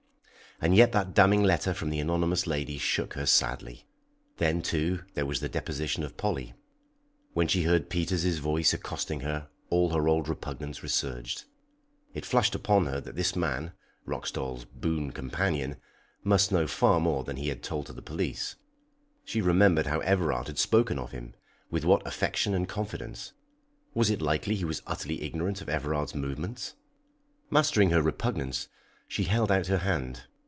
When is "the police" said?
17.93-18.55